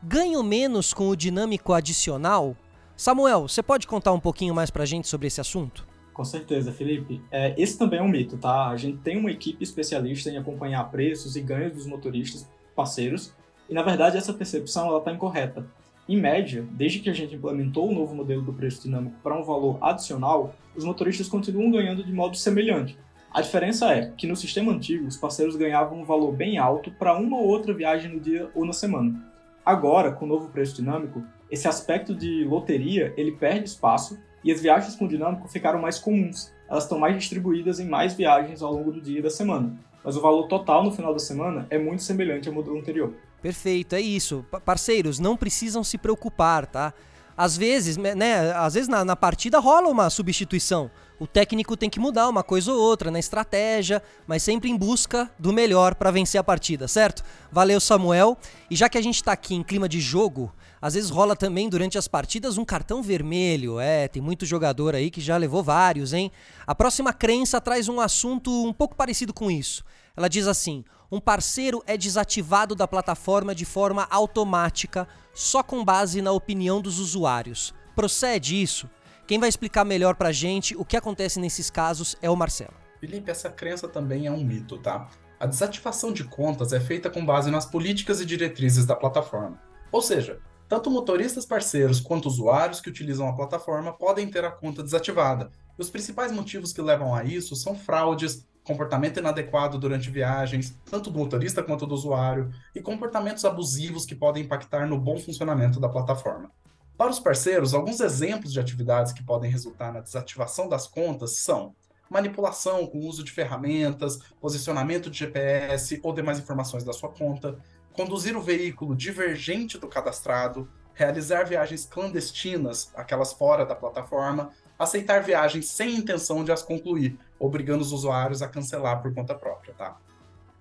Ganho 0.00 0.44
menos 0.44 0.94
com 0.94 1.08
o 1.08 1.16
dinâmico 1.16 1.72
adicional? 1.72 2.56
Samuel, 2.96 3.48
você 3.48 3.64
pode 3.64 3.88
contar 3.88 4.12
um 4.12 4.20
pouquinho 4.20 4.54
mais 4.54 4.70
para 4.70 4.84
a 4.84 4.86
gente 4.86 5.08
sobre 5.08 5.26
esse 5.26 5.40
assunto? 5.40 5.84
Com 6.12 6.24
certeza, 6.24 6.70
Felipe. 6.70 7.20
É, 7.32 7.52
esse 7.60 7.76
também 7.76 7.98
é 7.98 8.02
um 8.02 8.08
mito, 8.08 8.36
tá? 8.36 8.68
A 8.68 8.76
gente 8.76 8.98
tem 8.98 9.16
uma 9.16 9.32
equipe 9.32 9.64
especialista 9.64 10.30
em 10.30 10.38
acompanhar 10.38 10.88
preços 10.88 11.34
e 11.34 11.40
ganhos 11.40 11.72
dos 11.72 11.86
motoristas 11.86 12.46
parceiros, 12.76 13.32
e 13.68 13.74
na 13.74 13.82
verdade 13.82 14.16
essa 14.16 14.32
percepção 14.32 14.96
está 14.96 15.10
incorreta. 15.10 15.66
Em 16.08 16.20
média, 16.20 16.66
desde 16.72 16.98
que 16.98 17.08
a 17.08 17.12
gente 17.12 17.34
implementou 17.34 17.88
o 17.88 17.94
novo 17.94 18.14
modelo 18.14 18.42
do 18.42 18.52
preço 18.52 18.82
dinâmico 18.82 19.16
para 19.22 19.38
um 19.38 19.44
valor 19.44 19.78
adicional, 19.80 20.54
os 20.76 20.84
motoristas 20.84 21.28
continuam 21.28 21.70
ganhando 21.70 22.04
de 22.04 22.12
modo 22.12 22.36
semelhante, 22.36 22.98
a 23.34 23.40
diferença 23.40 23.90
é 23.90 24.12
que 24.14 24.26
no 24.26 24.36
sistema 24.36 24.70
antigo 24.70 25.06
os 25.06 25.16
parceiros 25.16 25.56
ganhavam 25.56 25.98
um 25.98 26.04
valor 26.04 26.32
bem 26.32 26.58
alto 26.58 26.90
para 26.90 27.16
uma 27.16 27.38
ou 27.38 27.46
outra 27.46 27.72
viagem 27.72 28.12
no 28.12 28.20
dia 28.20 28.50
ou 28.54 28.66
na 28.66 28.74
semana. 28.74 29.24
Agora, 29.64 30.12
com 30.12 30.26
o 30.26 30.28
novo 30.28 30.50
preço 30.50 30.76
dinâmico, 30.76 31.22
esse 31.50 31.66
aspecto 31.66 32.14
de 32.14 32.44
loteria 32.44 33.14
ele 33.16 33.32
perde 33.32 33.70
espaço 33.70 34.18
e 34.44 34.52
as 34.52 34.60
viagens 34.60 34.94
com 34.96 35.08
dinâmico 35.08 35.48
ficaram 35.48 35.80
mais 35.80 35.98
comuns. 35.98 36.52
Elas 36.68 36.82
estão 36.82 36.98
mais 36.98 37.16
distribuídas 37.16 37.80
em 37.80 37.88
mais 37.88 38.12
viagens 38.12 38.60
ao 38.60 38.70
longo 38.70 38.92
do 38.92 39.00
dia 39.00 39.20
e 39.20 39.22
da 39.22 39.30
semana. 39.30 39.78
Mas 40.04 40.14
o 40.14 40.20
valor 40.20 40.46
total 40.46 40.84
no 40.84 40.92
final 40.92 41.14
da 41.14 41.18
semana 41.18 41.66
é 41.70 41.78
muito 41.78 42.02
semelhante 42.02 42.48
ao 42.48 42.54
modelo 42.54 42.76
anterior. 42.76 43.14
Perfeito, 43.42 43.94
é 43.94 44.00
isso. 44.00 44.44
Parceiros, 44.64 45.18
não 45.18 45.36
precisam 45.36 45.82
se 45.82 45.98
preocupar, 45.98 46.66
tá? 46.66 46.94
Às 47.36 47.56
vezes, 47.56 47.96
né, 47.96 48.52
às 48.52 48.74
vezes 48.74 48.88
na, 48.88 49.04
na 49.04 49.16
partida 49.16 49.58
rola 49.58 49.88
uma 49.88 50.08
substituição 50.10 50.90
o 51.22 51.26
técnico 51.28 51.76
tem 51.76 51.88
que 51.88 52.00
mudar 52.00 52.28
uma 52.28 52.42
coisa 52.42 52.72
ou 52.72 52.80
outra 52.80 53.08
na 53.08 53.20
estratégia, 53.20 54.02
mas 54.26 54.42
sempre 54.42 54.68
em 54.68 54.76
busca 54.76 55.30
do 55.38 55.52
melhor 55.52 55.94
para 55.94 56.10
vencer 56.10 56.40
a 56.40 56.42
partida, 56.42 56.88
certo? 56.88 57.22
Valeu, 57.48 57.80
Samuel. 57.80 58.36
E 58.68 58.74
já 58.74 58.88
que 58.88 58.98
a 58.98 59.00
gente 59.00 59.14
está 59.14 59.30
aqui 59.30 59.54
em 59.54 59.62
clima 59.62 59.88
de 59.88 60.00
jogo, 60.00 60.52
às 60.80 60.94
vezes 60.94 61.10
rola 61.10 61.36
também 61.36 61.68
durante 61.68 61.96
as 61.96 62.08
partidas 62.08 62.58
um 62.58 62.64
cartão 62.64 63.00
vermelho. 63.04 63.78
É, 63.78 64.08
tem 64.08 64.20
muito 64.20 64.44
jogador 64.44 64.96
aí 64.96 65.12
que 65.12 65.20
já 65.20 65.36
levou 65.36 65.62
vários, 65.62 66.12
hein? 66.12 66.32
A 66.66 66.74
próxima 66.74 67.12
crença 67.12 67.60
traz 67.60 67.88
um 67.88 68.00
assunto 68.00 68.50
um 68.66 68.72
pouco 68.72 68.96
parecido 68.96 69.32
com 69.32 69.48
isso. 69.48 69.84
Ela 70.16 70.28
diz 70.28 70.46
assim: 70.46 70.84
um 71.10 71.20
parceiro 71.20 71.82
é 71.86 71.96
desativado 71.96 72.74
da 72.74 72.88
plataforma 72.88 73.54
de 73.54 73.64
forma 73.64 74.06
automática, 74.10 75.06
só 75.34 75.62
com 75.62 75.84
base 75.84 76.22
na 76.22 76.32
opinião 76.32 76.80
dos 76.80 76.98
usuários. 76.98 77.74
Procede 77.94 78.60
isso? 78.60 78.88
Quem 79.26 79.38
vai 79.38 79.48
explicar 79.48 79.84
melhor 79.84 80.14
pra 80.16 80.32
gente 80.32 80.76
o 80.76 80.84
que 80.84 80.96
acontece 80.96 81.38
nesses 81.38 81.70
casos 81.70 82.16
é 82.20 82.28
o 82.28 82.36
Marcelo. 82.36 82.74
Felipe, 82.98 83.30
essa 83.30 83.50
crença 83.50 83.88
também 83.88 84.26
é 84.26 84.30
um 84.30 84.42
mito, 84.42 84.78
tá? 84.78 85.08
A 85.38 85.46
desativação 85.46 86.12
de 86.12 86.24
contas 86.24 86.72
é 86.72 86.80
feita 86.80 87.10
com 87.10 87.26
base 87.26 87.50
nas 87.50 87.66
políticas 87.66 88.20
e 88.20 88.24
diretrizes 88.24 88.86
da 88.86 88.94
plataforma. 88.94 89.60
Ou 89.90 90.00
seja, 90.00 90.40
tanto 90.68 90.90
motoristas 90.90 91.44
parceiros 91.44 92.00
quanto 92.00 92.26
usuários 92.26 92.80
que 92.80 92.88
utilizam 92.88 93.28
a 93.28 93.34
plataforma 93.34 93.92
podem 93.92 94.30
ter 94.30 94.44
a 94.44 94.50
conta 94.50 94.82
desativada. 94.82 95.50
E 95.78 95.82
os 95.82 95.90
principais 95.90 96.32
motivos 96.32 96.72
que 96.72 96.80
levam 96.80 97.14
a 97.14 97.24
isso 97.24 97.54
são 97.54 97.74
fraudes, 97.74 98.46
comportamento 98.64 99.18
inadequado 99.18 99.78
durante 99.78 100.10
viagens, 100.10 100.76
tanto 100.84 101.10
do 101.10 101.18
motorista 101.18 101.62
quanto 101.62 101.86
do 101.86 101.94
usuário, 101.94 102.50
e 102.74 102.80
comportamentos 102.80 103.44
abusivos 103.44 104.06
que 104.06 104.14
podem 104.14 104.44
impactar 104.44 104.86
no 104.86 104.98
bom 104.98 105.18
funcionamento 105.18 105.80
da 105.80 105.88
plataforma. 105.88 106.50
Para 106.96 107.10
os 107.10 107.18
parceiros, 107.18 107.74
alguns 107.74 108.00
exemplos 108.00 108.52
de 108.52 108.60
atividades 108.60 109.12
que 109.12 109.24
podem 109.24 109.50
resultar 109.50 109.92
na 109.92 110.00
desativação 110.00 110.68
das 110.68 110.86
contas 110.86 111.38
são 111.38 111.74
manipulação 112.08 112.86
com 112.86 113.00
uso 113.00 113.24
de 113.24 113.32
ferramentas, 113.32 114.18
posicionamento 114.40 115.10
de 115.10 115.18
GPS 115.18 115.98
ou 116.02 116.12
demais 116.12 116.38
informações 116.38 116.84
da 116.84 116.92
sua 116.92 117.08
conta, 117.08 117.58
conduzir 117.94 118.36
o 118.36 118.42
veículo 118.42 118.94
divergente 118.94 119.78
do 119.78 119.88
cadastrado, 119.88 120.68
realizar 120.94 121.44
viagens 121.44 121.86
clandestinas, 121.86 122.92
aquelas 122.94 123.32
fora 123.32 123.64
da 123.64 123.74
plataforma, 123.74 124.50
aceitar 124.78 125.22
viagens 125.22 125.68
sem 125.68 125.96
intenção 125.96 126.44
de 126.44 126.52
as 126.52 126.62
concluir, 126.62 127.18
obrigando 127.42 127.82
os 127.82 127.92
usuários 127.92 128.40
a 128.40 128.48
cancelar 128.48 129.02
por 129.02 129.12
conta 129.12 129.34
própria, 129.34 129.74
tá? 129.74 129.98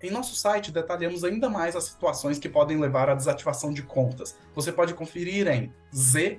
Em 0.01 0.09
nosso 0.09 0.33
site 0.35 0.71
detalhamos 0.71 1.23
ainda 1.23 1.47
mais 1.47 1.75
as 1.75 1.83
situações 1.83 2.39
que 2.39 2.49
podem 2.49 2.79
levar 2.79 3.07
à 3.07 3.13
desativação 3.13 3.71
de 3.71 3.83
contas. 3.83 4.35
Você 4.55 4.71
pode 4.71 4.95
conferir 4.95 5.47
em 5.47 5.71
z.uber.com 5.95 6.31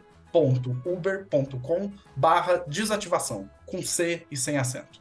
barra 2.16 2.64
desativação, 2.66 3.49
com 3.64 3.80
C 3.80 4.26
e 4.28 4.37
sem 4.37 4.58
acento. 4.58 5.00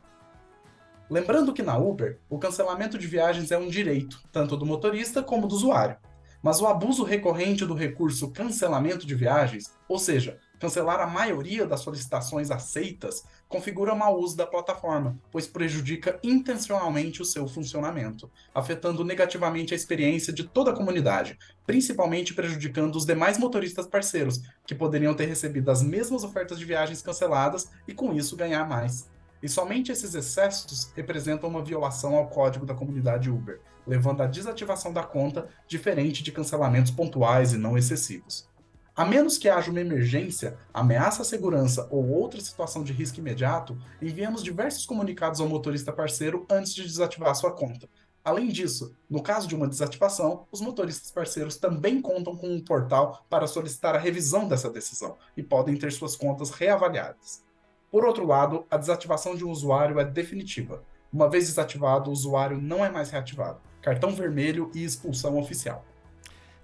Lembrando 1.09 1.53
que 1.53 1.63
na 1.63 1.75
Uber, 1.77 2.19
o 2.29 2.37
cancelamento 2.37 2.99
de 2.99 3.07
viagens 3.07 3.51
é 3.51 3.57
um 3.57 3.67
direito, 3.67 4.21
tanto 4.31 4.55
do 4.55 4.65
motorista 4.65 5.23
como 5.23 5.47
do 5.47 5.55
usuário. 5.55 5.97
Mas 6.41 6.61
o 6.61 6.67
abuso 6.67 7.03
recorrente 7.03 7.65
do 7.65 7.73
recurso 7.73 8.29
cancelamento 8.29 9.07
de 9.07 9.15
viagens, 9.15 9.73
ou 9.89 9.97
seja, 9.97 10.39
cancelar 10.61 10.99
a 10.99 11.07
maioria 11.07 11.65
das 11.65 11.79
solicitações 11.79 12.51
aceitas 12.51 13.25
configura 13.49 13.95
mau 13.95 14.19
uso 14.19 14.37
da 14.37 14.45
plataforma, 14.45 15.17
pois 15.31 15.47
prejudica 15.47 16.19
intencionalmente 16.23 17.19
o 17.19 17.25
seu 17.25 17.47
funcionamento, 17.47 18.29
afetando 18.53 19.03
negativamente 19.03 19.73
a 19.73 19.75
experiência 19.75 20.31
de 20.31 20.43
toda 20.43 20.69
a 20.69 20.75
comunidade, 20.75 21.37
principalmente 21.65 22.35
prejudicando 22.35 22.95
os 22.95 23.07
demais 23.07 23.39
motoristas 23.39 23.87
parceiros, 23.87 24.39
que 24.63 24.75
poderiam 24.75 25.15
ter 25.15 25.25
recebido 25.25 25.71
as 25.71 25.81
mesmas 25.81 26.23
ofertas 26.23 26.59
de 26.59 26.65
viagens 26.65 27.01
canceladas 27.01 27.71
e 27.87 27.93
com 27.93 28.13
isso 28.13 28.37
ganhar 28.37 28.69
mais. 28.69 29.09
E 29.41 29.49
somente 29.49 29.91
esses 29.91 30.13
excessos 30.13 30.91
representam 30.95 31.49
uma 31.49 31.63
violação 31.63 32.15
ao 32.15 32.27
código 32.27 32.67
da 32.67 32.75
comunidade 32.75 33.31
Uber, 33.31 33.59
levando 33.87 34.21
à 34.21 34.27
desativação 34.27 34.93
da 34.93 35.01
conta, 35.01 35.49
diferente 35.67 36.21
de 36.21 36.31
cancelamentos 36.31 36.91
pontuais 36.91 37.51
e 37.51 37.57
não 37.57 37.75
excessivos. 37.75 38.50
A 38.93 39.05
menos 39.05 39.37
que 39.37 39.47
haja 39.47 39.71
uma 39.71 39.79
emergência, 39.79 40.57
ameaça 40.73 41.21
à 41.21 41.25
segurança 41.25 41.87
ou 41.89 42.09
outra 42.09 42.41
situação 42.41 42.83
de 42.83 42.91
risco 42.91 43.19
imediato, 43.19 43.77
enviamos 44.01 44.43
diversos 44.43 44.85
comunicados 44.85 45.39
ao 45.39 45.47
motorista 45.47 45.93
parceiro 45.93 46.45
antes 46.49 46.75
de 46.75 46.83
desativar 46.83 47.33
sua 47.33 47.51
conta. 47.51 47.87
Além 48.23 48.49
disso, 48.49 48.93
no 49.09 49.23
caso 49.23 49.47
de 49.47 49.55
uma 49.55 49.67
desativação, 49.67 50.45
os 50.51 50.59
motoristas 50.59 51.09
parceiros 51.09 51.55
também 51.55 52.01
contam 52.01 52.35
com 52.35 52.53
um 52.53 52.59
portal 52.59 53.25
para 53.29 53.47
solicitar 53.47 53.95
a 53.95 53.97
revisão 53.97 54.45
dessa 54.47 54.69
decisão 54.69 55.17
e 55.37 55.41
podem 55.41 55.77
ter 55.77 55.91
suas 55.93 56.15
contas 56.15 56.51
reavaliadas. 56.51 57.43
Por 57.89 58.03
outro 58.05 58.27
lado, 58.27 58.65
a 58.69 58.77
desativação 58.77 59.35
de 59.35 59.45
um 59.45 59.49
usuário 59.49 59.99
é 59.99 60.05
definitiva. 60.05 60.83
Uma 61.11 61.29
vez 61.29 61.47
desativado, 61.47 62.09
o 62.09 62.13
usuário 62.13 62.61
não 62.61 62.83
é 62.83 62.89
mais 62.89 63.09
reativado. 63.09 63.59
Cartão 63.81 64.13
vermelho 64.13 64.69
e 64.75 64.83
expulsão 64.83 65.39
oficial. 65.39 65.85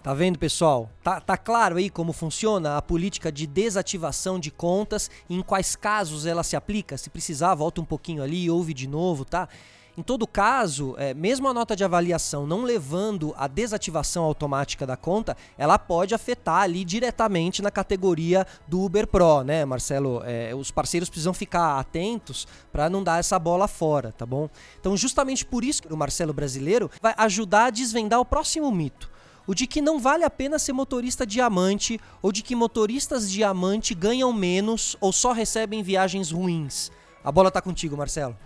Tá 0.03 0.13
vendo, 0.13 0.39
pessoal? 0.39 0.89
Tá, 1.03 1.19
tá 1.19 1.35
claro 1.35 1.77
aí 1.77 1.89
como 1.89 2.13
funciona 2.13 2.77
a 2.77 2.81
política 2.81 3.31
de 3.31 3.45
desativação 3.45 4.39
de 4.39 4.51
contas 4.51 5.09
e 5.27 5.35
em 5.35 5.41
quais 5.41 5.75
casos 5.75 6.25
ela 6.25 6.43
se 6.43 6.55
aplica? 6.55 6.97
Se 6.97 7.09
precisar, 7.09 7.55
volta 7.55 7.81
um 7.81 7.85
pouquinho 7.85 8.23
ali 8.23 8.43
e 8.43 8.49
ouve 8.49 8.73
de 8.73 8.87
novo, 8.87 9.25
tá? 9.25 9.49
Em 9.97 10.03
todo 10.03 10.27
caso, 10.27 10.93
é, 10.99 11.11
mesmo 11.15 11.47
a 11.47 11.53
nota 11.53 11.75
de 11.75 11.83
avaliação 11.83 12.45
não 12.45 12.61
levando 12.61 13.33
a 13.35 13.47
desativação 13.47 14.23
automática 14.23 14.85
da 14.85 14.95
conta, 14.95 15.35
ela 15.57 15.79
pode 15.79 16.13
afetar 16.13 16.61
ali 16.61 16.85
diretamente 16.85 17.63
na 17.63 17.71
categoria 17.71 18.45
do 18.67 18.83
Uber 18.83 19.07
Pro, 19.07 19.41
né, 19.41 19.65
Marcelo? 19.65 20.21
É, 20.23 20.53
os 20.53 20.69
parceiros 20.69 21.09
precisam 21.09 21.33
ficar 21.33 21.79
atentos 21.79 22.47
para 22.71 22.91
não 22.91 23.03
dar 23.03 23.19
essa 23.19 23.39
bola 23.39 23.67
fora, 23.67 24.11
tá 24.11 24.23
bom? 24.23 24.47
Então, 24.79 24.95
justamente 24.95 25.43
por 25.43 25.63
isso 25.63 25.81
que 25.81 25.91
o 25.91 25.97
Marcelo 25.97 26.31
brasileiro 26.31 26.91
vai 27.01 27.15
ajudar 27.17 27.65
a 27.65 27.69
desvendar 27.71 28.19
o 28.19 28.25
próximo 28.25 28.71
mito 28.71 29.16
o 29.47 29.55
de 29.55 29.65
que 29.65 29.81
não 29.81 29.97
vale 29.97 30.25
a 30.25 30.29
pena 30.29 30.59
ser 30.59 30.73
motorista 30.73 31.25
diamante 31.25 31.99
ou 32.21 32.31
de 32.31 32.43
que 32.43 32.55
motoristas 32.55 33.31
diamante 33.31 33.95
ganham 33.95 34.31
menos 34.33 34.97
ou 34.99 35.13
só 35.13 35.31
recebem 35.31 35.81
viagens 35.81 36.29
ruins. 36.31 36.91
A 37.23 37.31
bola 37.31 37.49
tá 37.49 37.61
contigo, 37.61 37.95
Marcelo. 37.95 38.37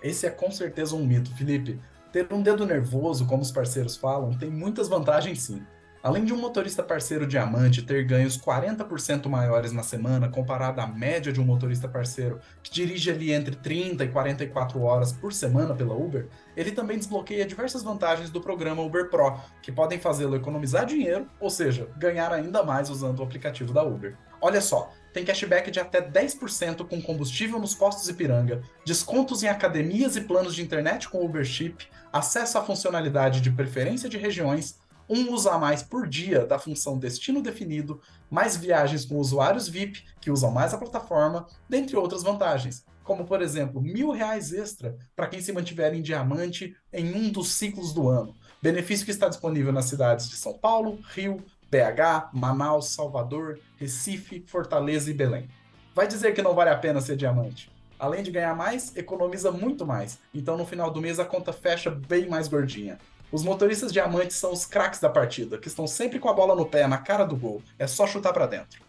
Esse 0.00 0.26
é 0.26 0.30
com 0.30 0.50
certeza 0.50 0.94
um 0.94 1.04
mito, 1.04 1.34
Felipe. 1.34 1.80
Ter 2.12 2.32
um 2.32 2.40
dedo 2.40 2.64
nervoso, 2.64 3.26
como 3.26 3.42
os 3.42 3.50
parceiros 3.50 3.96
falam, 3.96 4.38
tem 4.38 4.48
muitas 4.48 4.88
vantagens 4.88 5.42
sim. 5.42 5.60
Além 6.00 6.24
de 6.24 6.32
um 6.32 6.36
motorista 6.36 6.82
parceiro 6.82 7.26
diamante 7.26 7.82
ter 7.82 8.04
ganhos 8.04 8.38
40% 8.38 9.26
maiores 9.28 9.72
na 9.72 9.82
semana 9.82 10.28
comparado 10.28 10.80
à 10.80 10.86
média 10.86 11.32
de 11.32 11.40
um 11.40 11.44
motorista 11.44 11.88
parceiro 11.88 12.38
que 12.62 12.70
dirige 12.70 13.10
ali 13.10 13.32
entre 13.32 13.56
30 13.56 14.04
e 14.04 14.08
44 14.08 14.80
horas 14.80 15.12
por 15.12 15.32
semana 15.32 15.74
pela 15.74 15.94
Uber, 15.94 16.28
ele 16.56 16.70
também 16.70 16.96
desbloqueia 16.96 17.44
diversas 17.44 17.82
vantagens 17.82 18.30
do 18.30 18.40
programa 18.40 18.82
Uber 18.82 19.10
Pro, 19.10 19.40
que 19.60 19.72
podem 19.72 19.98
fazê-lo 19.98 20.36
economizar 20.36 20.86
dinheiro, 20.86 21.26
ou 21.40 21.50
seja, 21.50 21.88
ganhar 21.96 22.32
ainda 22.32 22.62
mais 22.62 22.90
usando 22.90 23.18
o 23.18 23.24
aplicativo 23.24 23.72
da 23.72 23.82
Uber. 23.82 24.16
Olha 24.40 24.60
só, 24.60 24.92
tem 25.12 25.24
cashback 25.24 25.68
de 25.68 25.80
até 25.80 26.00
10% 26.00 26.86
com 26.86 27.02
combustível 27.02 27.58
nos 27.58 27.74
postos 27.74 28.08
Ipiranga, 28.08 28.62
descontos 28.84 29.42
em 29.42 29.48
academias 29.48 30.14
e 30.14 30.20
planos 30.20 30.54
de 30.54 30.62
internet 30.62 31.08
com 31.08 31.24
Uber 31.24 31.44
Chip, 31.44 31.88
acesso 32.12 32.56
à 32.56 32.62
funcionalidade 32.62 33.40
de 33.40 33.50
preferência 33.50 34.08
de 34.08 34.16
regiões, 34.16 34.78
um 35.08 35.32
uso 35.32 35.48
a 35.48 35.58
mais 35.58 35.82
por 35.82 36.06
dia 36.06 36.44
da 36.44 36.58
função 36.58 36.98
destino 36.98 37.42
definido, 37.42 38.00
mais 38.30 38.56
viagens 38.56 39.04
com 39.04 39.16
usuários 39.16 39.68
VIP 39.68 40.04
que 40.20 40.30
usam 40.30 40.50
mais 40.50 40.74
a 40.74 40.78
plataforma, 40.78 41.46
dentre 41.68 41.96
outras 41.96 42.22
vantagens, 42.22 42.84
como 43.02 43.24
por 43.24 43.40
exemplo 43.40 43.80
mil 43.80 44.10
reais 44.10 44.52
extra 44.52 44.96
para 45.16 45.26
quem 45.26 45.40
se 45.40 45.52
mantiver 45.52 45.94
em 45.94 46.02
diamante 46.02 46.76
em 46.92 47.14
um 47.14 47.30
dos 47.30 47.48
ciclos 47.52 47.92
do 47.92 48.08
ano. 48.08 48.34
Benefício 48.60 49.04
que 49.04 49.10
está 49.10 49.28
disponível 49.28 49.72
nas 49.72 49.86
cidades 49.86 50.28
de 50.28 50.36
São 50.36 50.52
Paulo, 50.52 50.98
Rio, 51.14 51.42
BH, 51.70 52.30
Manaus, 52.32 52.88
Salvador, 52.88 53.58
Recife, 53.76 54.44
Fortaleza 54.46 55.10
e 55.10 55.14
Belém. 55.14 55.48
Vai 55.94 56.06
dizer 56.06 56.34
que 56.34 56.42
não 56.42 56.54
vale 56.54 56.70
a 56.70 56.76
pena 56.76 57.00
ser 57.00 57.16
diamante. 57.16 57.70
Além 57.98 58.22
de 58.22 58.30
ganhar 58.30 58.54
mais, 58.54 58.96
economiza 58.96 59.50
muito 59.50 59.86
mais. 59.86 60.18
Então 60.34 60.56
no 60.56 60.66
final 60.66 60.90
do 60.90 61.00
mês 61.00 61.18
a 61.18 61.24
conta 61.24 61.52
fecha 61.52 61.90
bem 61.90 62.28
mais 62.28 62.46
gordinha. 62.46 62.98
Os 63.30 63.44
motoristas 63.44 63.92
diamantes 63.92 64.36
são 64.36 64.52
os 64.52 64.64
craques 64.64 65.00
da 65.00 65.08
partida, 65.08 65.58
que 65.58 65.68
estão 65.68 65.86
sempre 65.86 66.18
com 66.18 66.28
a 66.28 66.32
bola 66.32 66.54
no 66.54 66.64
pé, 66.64 66.86
na 66.86 66.98
cara 66.98 67.24
do 67.24 67.36
gol. 67.36 67.62
É 67.78 67.86
só 67.86 68.06
chutar 68.06 68.32
para 68.32 68.46
dentro. 68.46 68.80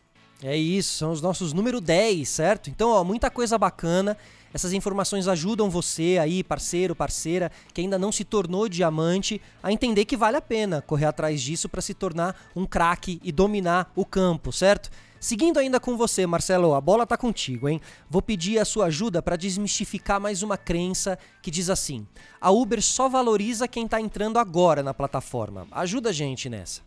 É 0.41 0.55
isso, 0.55 0.97
são 0.97 1.11
os 1.11 1.21
nossos 1.21 1.51
número 1.51 1.81
10, 1.81 2.27
certo? 2.27 2.69
Então, 2.69 2.89
ó, 2.91 3.03
muita 3.03 3.29
coisa 3.29 3.57
bacana. 3.57 4.15
Essas 4.53 4.71
informações 4.71 5.27
ajudam 5.27 5.69
você 5.69 6.17
aí, 6.19 6.41
parceiro, 6.41 6.95
parceira, 6.95 7.51
que 7.73 7.81
ainda 7.81 7.99
não 7.99 8.11
se 8.11 8.23
tornou 8.23 8.69
diamante, 8.69 9.41
a 9.61 9.71
entender 9.71 10.05
que 10.05 10.15
vale 10.15 10.37
a 10.37 10.41
pena 10.41 10.81
correr 10.81 11.05
atrás 11.05 11.41
disso 11.41 11.67
para 11.67 11.81
se 11.81 11.93
tornar 11.93 12.35
um 12.55 12.65
craque 12.65 13.19
e 13.21 13.33
dominar 13.33 13.91
o 13.93 14.05
campo, 14.05 14.51
certo? 14.53 14.89
Seguindo 15.19 15.59
ainda 15.59 15.81
com 15.81 15.97
você, 15.97 16.25
Marcelo, 16.25 16.73
a 16.73 16.79
bola 16.79 17.05
tá 17.05 17.17
contigo, 17.17 17.67
hein? 17.67 17.81
Vou 18.09 18.21
pedir 18.21 18.57
a 18.57 18.63
sua 18.63 18.85
ajuda 18.85 19.21
para 19.21 19.35
desmistificar 19.35 20.19
mais 20.19 20.41
uma 20.41 20.57
crença 20.57 21.19
que 21.41 21.51
diz 21.51 21.69
assim: 21.69 22.07
a 22.39 22.49
Uber 22.51 22.81
só 22.81 23.09
valoriza 23.09 23.67
quem 23.67 23.85
tá 23.85 23.99
entrando 23.99 24.39
agora 24.39 24.81
na 24.81 24.93
plataforma. 24.93 25.67
Ajuda 25.71 26.09
a 26.09 26.13
gente 26.13 26.49
nessa. 26.49 26.81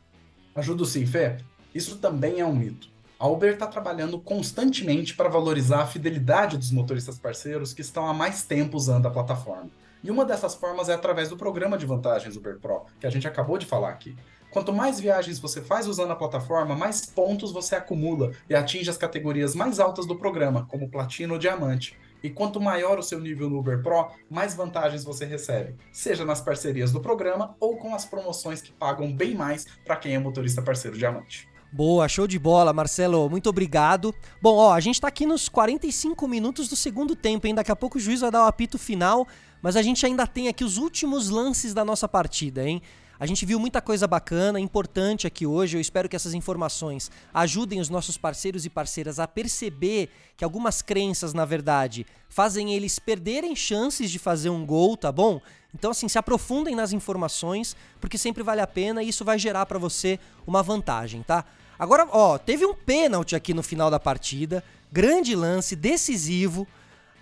Ajudo 0.54 0.86
sim, 0.86 1.04
Fé. 1.04 1.38
Isso 1.74 1.98
também 1.98 2.40
é 2.40 2.46
um 2.46 2.54
mito. 2.54 2.88
A 3.18 3.28
Uber 3.28 3.52
está 3.52 3.66
trabalhando 3.66 4.18
constantemente 4.18 5.14
para 5.14 5.28
valorizar 5.28 5.82
a 5.82 5.86
fidelidade 5.86 6.56
dos 6.56 6.72
motoristas 6.72 7.18
parceiros 7.18 7.72
que 7.72 7.82
estão 7.82 8.06
há 8.06 8.14
mais 8.14 8.42
tempo 8.42 8.76
usando 8.76 9.06
a 9.06 9.10
plataforma. 9.10 9.70
E 10.02 10.10
uma 10.10 10.24
dessas 10.24 10.54
formas 10.54 10.88
é 10.88 10.94
através 10.94 11.28
do 11.28 11.36
programa 11.36 11.78
de 11.78 11.86
vantagens 11.86 12.34
Uber 12.34 12.58
Pro, 12.58 12.86
que 12.98 13.06
a 13.06 13.10
gente 13.10 13.28
acabou 13.28 13.56
de 13.56 13.66
falar 13.66 13.90
aqui. 13.90 14.16
Quanto 14.52 14.70
mais 14.70 15.00
viagens 15.00 15.38
você 15.38 15.62
faz 15.62 15.86
usando 15.86 16.10
a 16.10 16.16
plataforma, 16.16 16.76
mais 16.76 17.06
pontos 17.06 17.50
você 17.50 17.74
acumula 17.74 18.32
e 18.50 18.54
atinge 18.54 18.90
as 18.90 18.98
categorias 18.98 19.54
mais 19.54 19.80
altas 19.80 20.06
do 20.06 20.14
programa, 20.14 20.66
como 20.66 20.90
Platino 20.90 21.32
ou 21.32 21.40
Diamante. 21.40 21.98
E 22.22 22.28
quanto 22.28 22.60
maior 22.60 22.98
o 22.98 23.02
seu 23.02 23.18
nível 23.18 23.48
no 23.48 23.58
Uber 23.58 23.82
Pro, 23.82 24.10
mais 24.30 24.54
vantagens 24.54 25.04
você 25.04 25.24
recebe, 25.24 25.74
seja 25.90 26.26
nas 26.26 26.42
parcerias 26.42 26.92
do 26.92 27.00
programa 27.00 27.56
ou 27.58 27.78
com 27.78 27.94
as 27.94 28.04
promoções 28.04 28.60
que 28.60 28.70
pagam 28.72 29.10
bem 29.10 29.34
mais 29.34 29.66
para 29.86 29.96
quem 29.96 30.14
é 30.14 30.18
motorista 30.18 30.60
parceiro 30.60 30.98
Diamante. 30.98 31.48
Boa, 31.72 32.06
show 32.06 32.26
de 32.26 32.38
bola, 32.38 32.74
Marcelo. 32.74 33.30
Muito 33.30 33.48
obrigado. 33.48 34.14
Bom, 34.42 34.56
ó, 34.56 34.74
a 34.74 34.80
gente 34.80 35.00
tá 35.00 35.08
aqui 35.08 35.24
nos 35.24 35.48
45 35.48 36.28
minutos 36.28 36.68
do 36.68 36.76
segundo 36.76 37.16
tempo, 37.16 37.46
hein? 37.46 37.54
Daqui 37.54 37.72
a 37.72 37.76
pouco 37.76 37.96
o 37.96 38.00
juiz 38.00 38.20
vai 38.20 38.30
dar 38.30 38.44
o 38.44 38.46
apito 38.46 38.76
final, 38.78 39.26
mas 39.62 39.76
a 39.76 39.80
gente 39.80 40.04
ainda 40.04 40.26
tem 40.26 40.48
aqui 40.48 40.62
os 40.62 40.76
últimos 40.76 41.30
lances 41.30 41.72
da 41.72 41.82
nossa 41.82 42.06
partida, 42.06 42.68
hein? 42.68 42.82
A 43.22 43.26
gente 43.26 43.46
viu 43.46 43.56
muita 43.56 43.80
coisa 43.80 44.04
bacana, 44.08 44.58
importante 44.58 45.28
aqui 45.28 45.46
hoje. 45.46 45.76
Eu 45.76 45.80
espero 45.80 46.08
que 46.08 46.16
essas 46.16 46.34
informações 46.34 47.08
ajudem 47.32 47.78
os 47.78 47.88
nossos 47.88 48.18
parceiros 48.18 48.66
e 48.66 48.68
parceiras 48.68 49.20
a 49.20 49.28
perceber 49.28 50.10
que 50.36 50.42
algumas 50.42 50.82
crenças, 50.82 51.32
na 51.32 51.44
verdade, 51.44 52.04
fazem 52.28 52.74
eles 52.74 52.98
perderem 52.98 53.54
chances 53.54 54.10
de 54.10 54.18
fazer 54.18 54.50
um 54.50 54.66
gol, 54.66 54.96
tá 54.96 55.12
bom? 55.12 55.40
Então, 55.72 55.92
assim, 55.92 56.08
se 56.08 56.18
aprofundem 56.18 56.74
nas 56.74 56.92
informações, 56.92 57.76
porque 58.00 58.18
sempre 58.18 58.42
vale 58.42 58.60
a 58.60 58.66
pena 58.66 59.04
e 59.04 59.10
isso 59.10 59.24
vai 59.24 59.38
gerar 59.38 59.66
para 59.66 59.78
você 59.78 60.18
uma 60.44 60.60
vantagem, 60.60 61.22
tá? 61.22 61.44
Agora, 61.78 62.08
ó, 62.10 62.38
teve 62.38 62.66
um 62.66 62.74
pênalti 62.74 63.36
aqui 63.36 63.54
no 63.54 63.62
final 63.62 63.88
da 63.88 64.00
partida, 64.00 64.64
grande 64.90 65.36
lance, 65.36 65.76
decisivo. 65.76 66.66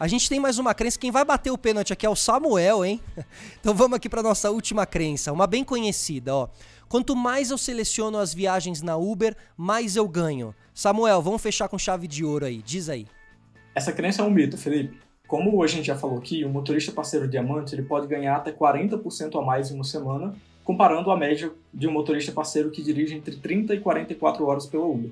A 0.00 0.08
gente 0.08 0.30
tem 0.30 0.40
mais 0.40 0.58
uma 0.58 0.72
crença, 0.72 0.98
quem 0.98 1.10
vai 1.10 1.26
bater 1.26 1.50
o 1.50 1.58
pênalti 1.58 1.92
aqui 1.92 2.06
é 2.06 2.08
o 2.08 2.16
Samuel, 2.16 2.86
hein? 2.86 3.02
Então 3.60 3.74
vamos 3.74 3.96
aqui 3.96 4.08
para 4.08 4.22
nossa 4.22 4.50
última 4.50 4.86
crença, 4.86 5.30
uma 5.30 5.46
bem 5.46 5.62
conhecida, 5.62 6.34
ó. 6.34 6.48
Quanto 6.88 7.14
mais 7.14 7.50
eu 7.50 7.58
seleciono 7.58 8.16
as 8.16 8.32
viagens 8.32 8.80
na 8.80 8.96
Uber, 8.96 9.36
mais 9.58 9.96
eu 9.96 10.08
ganho. 10.08 10.54
Samuel, 10.72 11.20
vamos 11.20 11.42
fechar 11.42 11.68
com 11.68 11.78
chave 11.78 12.08
de 12.08 12.24
ouro 12.24 12.46
aí, 12.46 12.62
diz 12.62 12.88
aí. 12.88 13.06
Essa 13.74 13.92
crença 13.92 14.22
é 14.22 14.24
um 14.24 14.30
mito, 14.30 14.56
Felipe. 14.56 14.98
Como 15.28 15.62
a 15.62 15.66
gente 15.66 15.88
já 15.88 15.96
falou 15.98 16.16
aqui, 16.16 16.46
o 16.46 16.48
motorista 16.48 16.92
parceiro 16.92 17.28
diamante 17.28 17.74
ele 17.74 17.82
pode 17.82 18.06
ganhar 18.06 18.36
até 18.36 18.50
40% 18.50 19.38
a 19.38 19.44
mais 19.44 19.70
em 19.70 19.74
uma 19.74 19.84
semana, 19.84 20.34
comparando 20.64 21.10
a 21.10 21.16
média 21.16 21.52
de 21.74 21.86
um 21.86 21.92
motorista 21.92 22.32
parceiro 22.32 22.70
que 22.70 22.82
dirige 22.82 23.14
entre 23.14 23.36
30 23.36 23.74
e 23.74 23.80
44 23.80 24.46
horas 24.46 24.64
pela 24.64 24.86
Uber. 24.86 25.10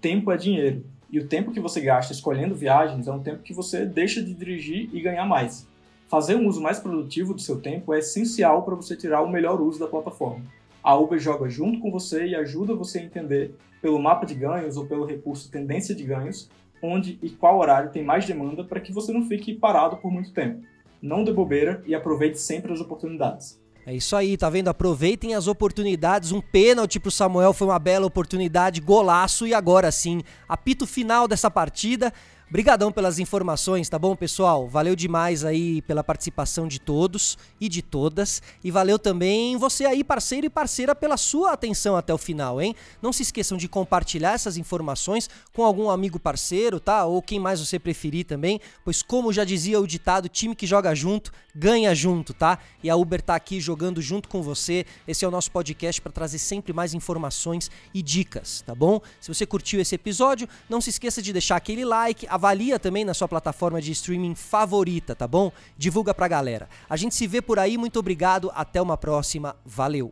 Tempo 0.00 0.32
é 0.32 0.38
dinheiro, 0.38 0.82
e 1.12 1.18
o 1.18 1.26
tempo 1.26 1.52
que 1.52 1.60
você 1.60 1.80
gasta 1.80 2.12
escolhendo 2.12 2.54
viagens 2.54 3.08
é 3.08 3.12
um 3.12 3.22
tempo 3.22 3.42
que 3.42 3.52
você 3.52 3.84
deixa 3.84 4.22
de 4.22 4.32
dirigir 4.32 4.88
e 4.92 5.00
ganhar 5.00 5.26
mais. 5.26 5.66
Fazer 6.08 6.34
um 6.34 6.46
uso 6.46 6.60
mais 6.60 6.78
produtivo 6.78 7.34
do 7.34 7.40
seu 7.40 7.60
tempo 7.60 7.92
é 7.94 7.98
essencial 7.98 8.62
para 8.62 8.74
você 8.74 8.96
tirar 8.96 9.22
o 9.22 9.30
melhor 9.30 9.60
uso 9.60 9.78
da 9.78 9.86
plataforma. 9.86 10.44
A 10.82 10.96
Uber 10.96 11.18
joga 11.18 11.48
junto 11.48 11.78
com 11.80 11.90
você 11.90 12.26
e 12.26 12.34
ajuda 12.34 12.74
você 12.74 13.00
a 13.00 13.04
entender, 13.04 13.54
pelo 13.82 13.98
mapa 13.98 14.26
de 14.26 14.34
ganhos 14.34 14.76
ou 14.76 14.86
pelo 14.86 15.04
recurso 15.04 15.50
tendência 15.50 15.94
de 15.94 16.04
ganhos, 16.04 16.50
onde 16.82 17.18
e 17.22 17.30
qual 17.30 17.58
horário 17.58 17.90
tem 17.90 18.02
mais 18.02 18.26
demanda 18.26 18.64
para 18.64 18.80
que 18.80 18.92
você 18.92 19.12
não 19.12 19.26
fique 19.26 19.54
parado 19.54 19.96
por 19.98 20.10
muito 20.10 20.32
tempo. 20.32 20.62
Não 21.02 21.24
dê 21.24 21.32
bobeira 21.32 21.82
e 21.86 21.94
aproveite 21.94 22.38
sempre 22.38 22.72
as 22.72 22.80
oportunidades. 22.80 23.60
É 23.86 23.94
isso 23.94 24.14
aí, 24.14 24.36
tá 24.36 24.50
vendo? 24.50 24.68
Aproveitem 24.68 25.34
as 25.34 25.46
oportunidades. 25.46 26.32
Um 26.32 26.40
pênalti 26.40 27.00
pro 27.00 27.10
Samuel 27.10 27.52
foi 27.52 27.66
uma 27.66 27.78
bela 27.78 28.06
oportunidade, 28.06 28.80
golaço 28.80 29.46
e 29.46 29.54
agora 29.54 29.90
sim, 29.90 30.22
apito 30.48 30.86
final 30.86 31.26
dessa 31.26 31.50
partida. 31.50 32.12
Brigadão 32.50 32.90
pelas 32.90 33.20
informações, 33.20 33.88
tá 33.88 33.96
bom, 33.96 34.16
pessoal? 34.16 34.66
Valeu 34.66 34.96
demais 34.96 35.44
aí 35.44 35.80
pela 35.82 36.02
participação 36.02 36.66
de 36.66 36.80
todos 36.80 37.38
e 37.60 37.68
de 37.68 37.80
todas. 37.80 38.42
E 38.64 38.72
valeu 38.72 38.98
também 38.98 39.56
você 39.56 39.84
aí, 39.84 40.02
parceiro 40.02 40.48
e 40.48 40.50
parceira, 40.50 40.92
pela 40.92 41.16
sua 41.16 41.52
atenção 41.52 41.94
até 41.94 42.12
o 42.12 42.18
final, 42.18 42.60
hein? 42.60 42.74
Não 43.00 43.12
se 43.12 43.22
esqueçam 43.22 43.56
de 43.56 43.68
compartilhar 43.68 44.32
essas 44.32 44.56
informações 44.56 45.30
com 45.52 45.62
algum 45.64 45.90
amigo 45.90 46.18
parceiro, 46.18 46.80
tá? 46.80 47.04
Ou 47.04 47.22
quem 47.22 47.38
mais 47.38 47.60
você 47.60 47.78
preferir 47.78 48.26
também, 48.26 48.60
pois 48.84 49.00
como 49.00 49.32
já 49.32 49.44
dizia 49.44 49.78
o 49.78 49.86
ditado, 49.86 50.28
time 50.28 50.56
que 50.56 50.66
joga 50.66 50.92
junto 50.92 51.30
ganha 51.54 51.94
junto, 51.94 52.32
tá? 52.32 52.58
E 52.82 52.90
a 52.90 52.96
Uber 52.96 53.20
tá 53.20 53.34
aqui 53.34 53.60
jogando 53.60 54.00
junto 54.00 54.28
com 54.28 54.42
você. 54.42 54.86
Esse 55.06 55.24
é 55.24 55.28
o 55.28 55.30
nosso 55.30 55.50
podcast 55.50 56.00
para 56.00 56.12
trazer 56.12 56.38
sempre 56.38 56.72
mais 56.72 56.94
informações 56.94 57.70
e 57.92 58.02
dicas, 58.02 58.62
tá 58.62 58.74
bom? 58.74 59.00
Se 59.20 59.32
você 59.32 59.44
curtiu 59.44 59.80
esse 59.80 59.94
episódio, 59.94 60.48
não 60.68 60.80
se 60.80 60.90
esqueça 60.90 61.20
de 61.20 61.32
deixar 61.32 61.56
aquele 61.56 61.84
like, 61.84 62.26
avalia 62.40 62.78
também 62.78 63.04
na 63.04 63.12
sua 63.12 63.28
plataforma 63.28 63.82
de 63.82 63.92
streaming 63.92 64.34
favorita, 64.34 65.14
tá 65.14 65.28
bom? 65.28 65.52
Divulga 65.76 66.14
pra 66.14 66.26
galera. 66.26 66.70
A 66.88 66.96
gente 66.96 67.14
se 67.14 67.26
vê 67.26 67.42
por 67.42 67.58
aí, 67.58 67.76
muito 67.76 67.98
obrigado, 67.98 68.50
até 68.54 68.80
uma 68.80 68.96
próxima, 68.96 69.54
valeu! 69.62 70.10